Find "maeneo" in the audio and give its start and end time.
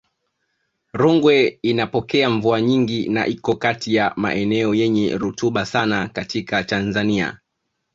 4.15-4.75